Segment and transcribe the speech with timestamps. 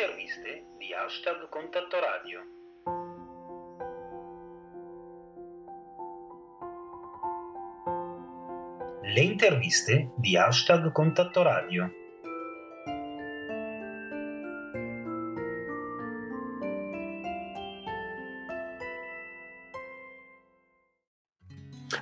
[0.00, 2.40] interviste di hashtag Contatto Radio.
[9.02, 11.92] Le interviste di hashtag Contatto Radio.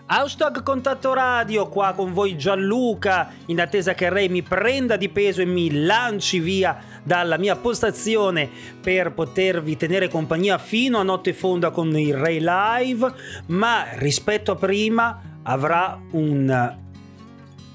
[0.07, 5.41] Hashtag Contatto Radio, qua con voi Gianluca, in attesa che Ray mi prenda di peso
[5.41, 8.51] e mi lanci via dalla mia postazione
[8.83, 13.15] per potervi tenere compagnia fino a notte fonda con il Ray Live,
[13.47, 16.77] ma rispetto a prima avrà un,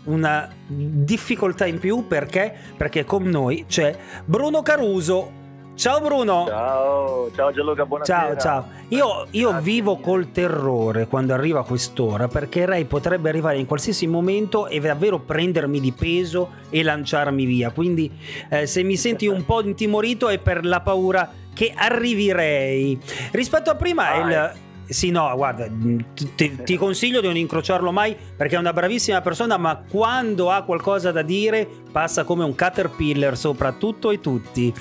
[0.03, 2.55] una difficoltà in più perché?
[2.77, 5.41] Perché con noi c'è Bruno Caruso
[5.75, 6.45] Ciao Bruno.
[6.47, 8.37] Ciao, ciao Gianluca, buonasera.
[8.37, 8.67] Ciao, ciao.
[8.89, 14.67] Io, io vivo col terrore quando arriva quest'ora perché Ray potrebbe arrivare in qualsiasi momento
[14.67, 17.71] e davvero prendermi di peso e lanciarmi via.
[17.71, 18.11] Quindi
[18.49, 22.97] eh, se mi senti un po' intimorito è per la paura che arrivi Ray.
[23.31, 24.51] Rispetto a prima, ah, il,
[24.85, 25.67] sì, no, guarda,
[26.35, 30.63] ti, ti, consiglio di non incrociarlo mai perché è una bravissima persona, ma quando ha
[30.63, 34.73] qualcosa da dire passa come un caterpillar sopra tutto e tutti.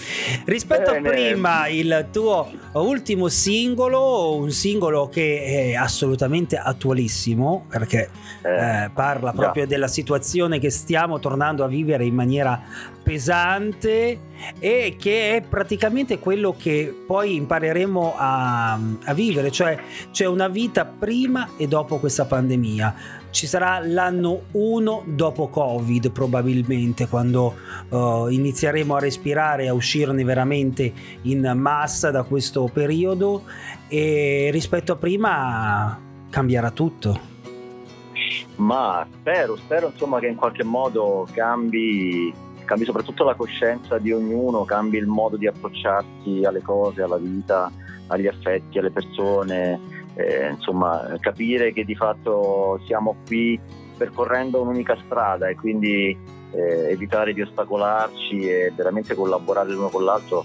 [0.46, 1.08] Rispetto Bene.
[1.08, 8.08] a prima, il tuo ultimo singolo, un singolo che è assolutamente attualissimo perché
[8.42, 9.70] eh, eh, parla proprio yeah.
[9.70, 12.60] della situazione che stiamo tornando a vivere in maniera
[13.02, 14.20] pesante
[14.58, 19.78] e che è praticamente quello che poi impareremo a, a vivere, cioè
[20.10, 27.08] c'è una vita prima e dopo questa pandemia ci sarà l'anno 1 dopo Covid probabilmente
[27.08, 27.54] quando
[27.88, 33.44] uh, inizieremo a respirare, a uscirne veramente in massa da questo periodo
[33.88, 35.98] e rispetto a prima
[36.30, 37.30] cambierà tutto.
[38.56, 42.32] Ma spero, spero insomma che in qualche modo cambi,
[42.66, 47.72] cambi soprattutto la coscienza di ognuno, cambi il modo di approcciarsi alle cose, alla vita,
[48.08, 53.58] agli affetti, alle persone eh, insomma, capire che di fatto siamo qui
[53.96, 56.16] percorrendo un'unica strada e quindi
[56.52, 60.44] eh, evitare di ostacolarci e veramente collaborare l'uno con l'altro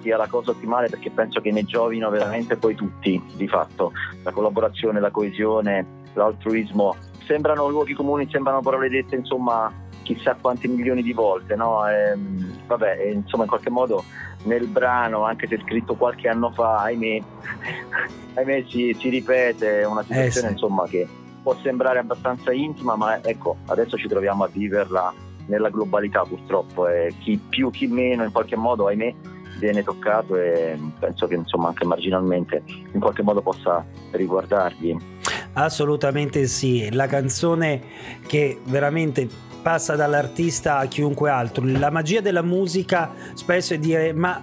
[0.00, 4.32] sia la cosa ottimale perché penso che ne giovino veramente poi tutti di fatto la
[4.32, 6.94] collaborazione, la coesione, l'altruismo
[7.26, 9.72] sembrano luoghi comuni, sembrano parole dette insomma
[10.02, 11.88] chissà quanti milioni di volte no?
[11.88, 14.04] e, ehm, vabbè insomma in qualche modo
[14.46, 17.20] nel brano, anche se scritto qualche anno fa, ahimè,
[18.34, 20.52] ahimè si, si, ripete una situazione eh sì.
[20.52, 21.06] insomma, che
[21.42, 25.12] può sembrare abbastanza intima, ma ecco, adesso ci troviamo a viverla
[25.46, 29.14] nella globalità purtroppo e chi più, chi meno, in qualche modo, ahimè,
[29.58, 35.14] viene toccato e penso che insomma anche marginalmente in qualche modo possa riguardarvi.
[35.54, 37.80] Assolutamente sì, la canzone
[38.26, 39.28] che veramente
[39.66, 41.64] passa dall'artista a chiunque altro.
[41.66, 44.40] La magia della musica spesso è dire ma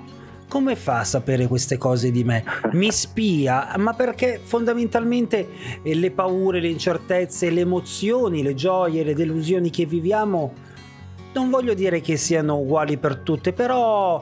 [0.49, 2.43] come fa a sapere queste cose di me?
[2.73, 5.47] Mi spia, ma perché fondamentalmente
[5.81, 10.51] eh, le paure, le incertezze, le emozioni, le gioie, le delusioni che viviamo,
[11.31, 14.21] non voglio dire che siano uguali per tutte, però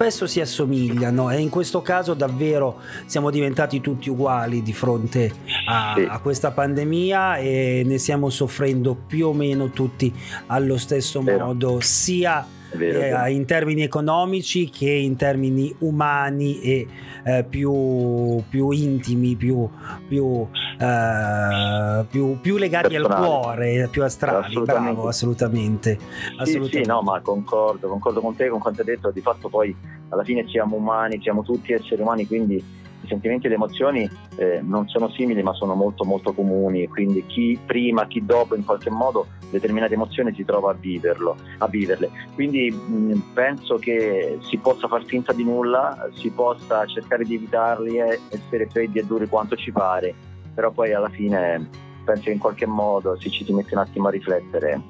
[0.00, 5.30] spesso si assomigliano e in questo caso davvero siamo diventati tutti uguali di fronte
[5.68, 6.06] a, sì.
[6.08, 10.10] a questa pandemia e ne stiamo soffrendo più o meno tutti
[10.46, 16.86] allo stesso modo, sia Vero, eh, in termini economici che in termini umani e
[17.24, 19.68] eh, più, più, intimi, più,
[20.08, 20.46] più,
[20.78, 22.06] eh,
[22.40, 23.14] più legati Personale.
[23.14, 24.46] al cuore, più astrali.
[24.46, 24.92] Assolutamente.
[24.92, 25.98] Bravo, assolutamente.
[26.38, 26.70] assolutamente.
[26.70, 29.74] Sì, sì, no, ma concordo, concordo con te, con quanto hai detto, di fatto poi
[30.08, 32.62] alla fine siamo umani, siamo tutti esseri umani, quindi
[33.02, 37.24] i sentimenti e le emozioni eh, non sono simili ma sono molto molto comuni, quindi
[37.26, 42.10] chi prima, chi dopo in qualche modo determinate emozioni si trova a, viverlo, a viverle.
[42.34, 47.98] Quindi mh, penso che si possa far finta di nulla, si possa cercare di evitarli
[47.98, 50.14] e essere freddi e duri quanto ci pare,
[50.54, 54.08] però poi alla fine penso che in qualche modo se ci si mette un attimo
[54.08, 54.80] a riflettere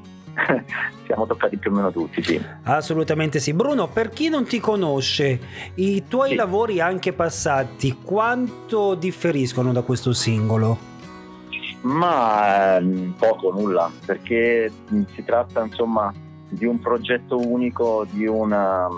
[1.06, 2.40] siamo toccati più o meno tutti, sì.
[2.64, 3.52] Assolutamente sì.
[3.52, 5.38] Bruno, per chi non ti conosce,
[5.74, 6.34] i tuoi sì.
[6.34, 10.88] lavori anche passati, quanto differiscono da questo singolo?
[11.82, 14.70] Ma eh, poco, nulla, perché
[15.14, 16.12] si tratta insomma
[16.48, 18.88] di un progetto unico, di una...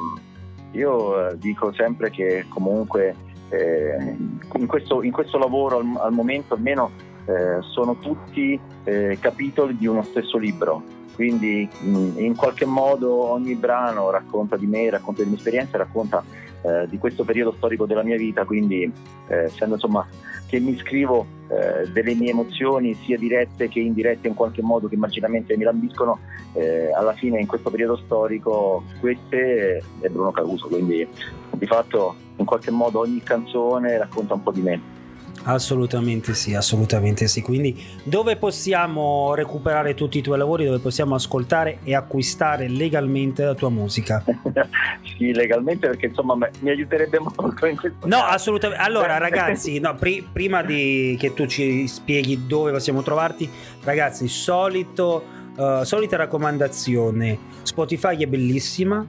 [0.73, 3.15] Io eh, dico sempre che comunque
[3.51, 4.17] eh,
[4.55, 6.91] in, questo, in, questo, lavoro al, al momento almeno
[7.27, 10.83] eh, sono tutti eh, capitoli di uno stesso libro
[11.15, 16.25] quindi in qualche modo ogni brano racconta di me, racconta di mie esperienze, racconta
[16.63, 18.91] eh, di questo periodo storico della mia vita, quindi
[19.29, 20.07] eh, essendo insomma
[20.47, 24.97] che mi scrivo eh, delle mie emozioni sia dirette che indirette in qualche modo che
[24.97, 26.19] marginalmente mi lambiscono,
[26.53, 31.07] eh, alla fine in questo periodo storico queste è Bruno Caruso, quindi
[31.51, 35.02] di fatto in qualche modo ogni canzone racconta un po' di me.
[35.45, 37.43] Assolutamente sì, assolutamente sì.
[37.43, 43.55] Quindi dove possiamo recuperare tutti i tuoi lavori, dove possiamo ascoltare e acquistare legalmente la
[43.55, 44.23] tua musica?
[45.17, 48.35] sì, legalmente perché insomma mi aiuterebbe molto in questo No, caso.
[48.35, 48.85] assolutamente.
[48.85, 53.49] Allora ragazzi, no, pri- prima di che tu ci spieghi dove possiamo trovarti,
[53.85, 55.41] ragazzi, solito...
[55.55, 59.05] Uh, solita raccomandazione Spotify è bellissima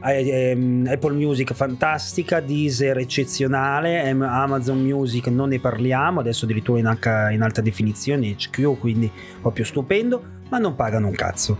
[0.00, 7.42] Apple Music fantastica, Deezer eccezionale, Amazon Music non ne parliamo, adesso addirittura in, H, in
[7.42, 9.10] alta definizione, HQ, quindi
[9.40, 11.58] proprio stupendo, ma non pagano un cazzo.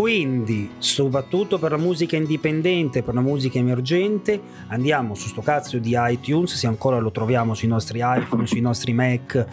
[0.00, 5.94] Quindi, soprattutto per la musica indipendente, per la musica emergente, andiamo su sto cazzo di
[5.94, 9.46] iTunes, se ancora lo troviamo sui nostri iPhone, sui nostri Mac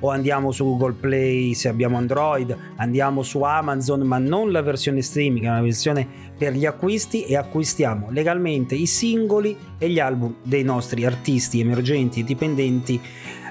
[0.00, 5.02] o andiamo su Google Play se abbiamo Android, andiamo su Amazon, ma non la versione
[5.02, 6.04] streaming, è una versione
[6.36, 12.18] per gli acquisti e acquistiamo legalmente i singoli e gli album dei nostri artisti emergenti
[12.18, 13.00] e dipendenti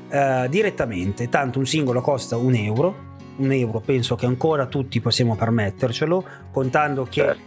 [0.09, 1.29] eh, direttamente.
[1.29, 7.03] Tanto un singolo costa un euro, un euro penso che ancora tutti possiamo permettercelo, contando
[7.03, 7.41] che certo.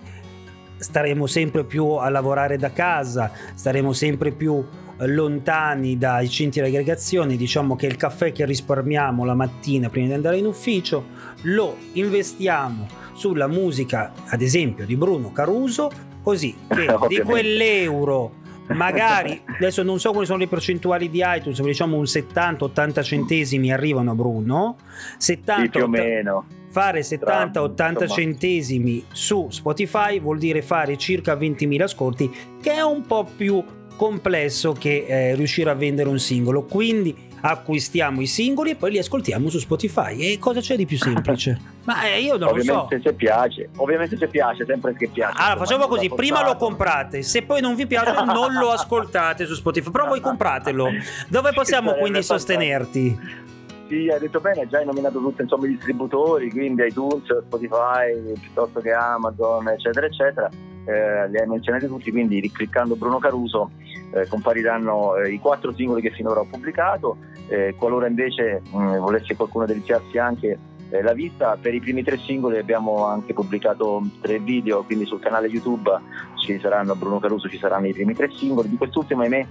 [0.76, 4.64] staremo sempre più a lavorare da casa, staremo sempre più
[4.98, 10.12] lontani dai centri di aggregazione, diciamo che il caffè che risparmiamo la mattina prima di
[10.14, 11.04] andare in ufficio
[11.42, 15.90] lo investiamo sulla musica, ad esempio, di Bruno Caruso,
[16.22, 21.66] così che di quell'euro magari adesso non so quali sono le percentuali di iTunes, ma
[21.66, 24.76] diciamo un 70-80 centesimi arrivano a Bruno,
[25.19, 26.46] 70 sì, più o meno.
[26.69, 32.31] Fare 70-80 centesimi su Spotify vuol dire fare circa 20.000 ascolti,
[32.61, 33.62] che è un po' più
[33.96, 36.64] complesso che eh, riuscire a vendere un singolo.
[36.64, 37.14] Quindi
[37.46, 40.32] acquistiamo i singoli e poi li ascoltiamo su Spotify.
[40.32, 41.58] E cosa c'è di più semplice?
[41.85, 43.08] Ma eh, io non ovviamente lo so.
[43.08, 45.37] se piace, ovviamente se piace, sempre che piace.
[45.37, 49.55] Allora, facciamo così: prima lo comprate, se poi non vi piace, non lo ascoltate su
[49.55, 49.91] Spotify.
[49.91, 50.88] Però voi compratelo.
[51.29, 53.43] Dove possiamo quindi sostenerti?
[53.88, 58.81] Sì, hai detto bene, già hai nominato tutti insomma, i distributori, quindi iTunes, Spotify, piuttosto
[58.81, 60.50] che Amazon, eccetera, eccetera
[60.84, 63.70] eh, li hai menzionati tutti, quindi cliccando Bruno Caruso
[64.12, 67.16] eh, compariranno eh, i quattro singoli che finora ho pubblicato,
[67.48, 70.58] eh, qualora invece mh, mm, volesse qualcuno deliziarsi anche
[70.90, 75.20] eh, la vista, per i primi tre singoli abbiamo anche pubblicato tre video, quindi sul
[75.20, 75.90] canale YouTube
[76.38, 79.46] ci saranno Bruno Caruso, ci saranno i primi tre singoli, di quest'ultimo ahimè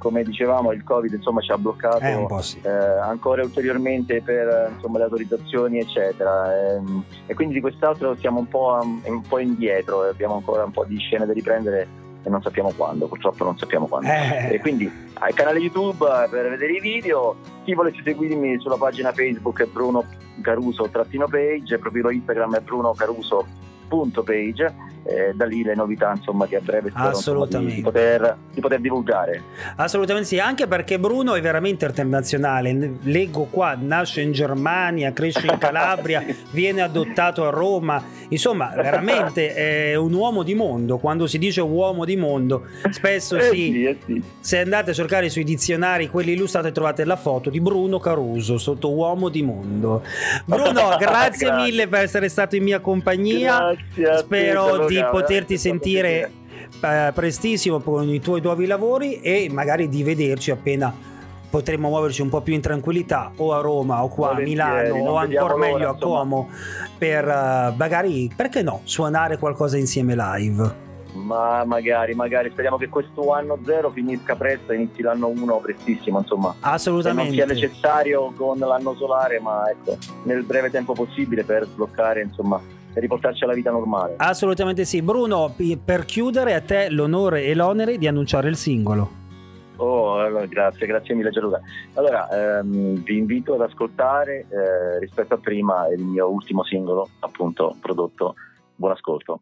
[0.00, 2.58] come dicevamo il covid insomma ci ha bloccato eh, sì.
[2.62, 8.38] eh, ancora ulteriormente per insomma, le autorizzazioni eccetera e, ehm, e, quindi di quest'altro siamo
[8.38, 11.86] un po', un po', indietro abbiamo ancora un po' di scene da riprendere
[12.22, 14.54] e non sappiamo quando purtroppo non sappiamo quando eh.
[14.54, 19.62] e quindi al canale youtube per vedere i video chi volesse seguirmi sulla pagina facebook
[19.62, 20.04] è Bruno
[20.40, 23.46] Caruso trattino page profilo instagram è Bruno Caruso
[23.86, 28.60] punto page eh, da lì le novità insomma che a breve spero di, poter, di,
[28.60, 29.42] poter, divulgare.
[29.76, 35.58] Assolutamente sì, anche perché Bruno è veramente internazionale, leggo qua, nasce in Germania, cresce in
[35.58, 36.36] Calabria, sì.
[36.50, 42.04] viene adottato a Roma, insomma veramente è un uomo di mondo, quando si dice uomo
[42.04, 44.22] di mondo spesso eh si, sì, eh sì.
[44.40, 48.92] se andate a cercare sui dizionari quelli illustrati trovate la foto di Bruno Caruso sotto
[48.92, 50.02] uomo di mondo.
[50.44, 51.52] Bruno, grazie, grazie.
[51.52, 56.30] mille per essere stato in mia compagnia, grazie spero di poterti sentire
[56.82, 60.92] eh, prestissimo con i tuoi nuovi lavori e magari di vederci appena
[61.50, 65.16] potremo muoverci un po' più in tranquillità o a Roma o qua a Milano o
[65.16, 66.48] ancora meglio a Como
[66.96, 70.88] per uh, magari, perché no, suonare qualcosa insieme live.
[71.12, 76.20] Ma magari, magari speriamo che questo anno zero finisca presto e inizi l'anno uno prestissimo,
[76.20, 76.54] insomma.
[76.60, 77.32] Assolutamente.
[77.32, 82.22] Se non sia necessario con l'anno solare, ma ecco, nel breve tempo possibile per sbloccare,
[82.22, 82.60] insomma,
[82.92, 84.14] e riportarci alla vita normale.
[84.16, 85.02] Assolutamente sì.
[85.02, 85.54] Bruno,
[85.84, 89.18] per chiudere a te l'onore e l'onere di annunciare il singolo.
[89.76, 91.60] Oh, grazie, grazie mille Gianluca.
[91.94, 97.76] Allora, ehm, vi invito ad ascoltare eh, rispetto a prima il mio ultimo singolo, appunto
[97.80, 98.34] prodotto.
[98.74, 99.40] Buon ascolto.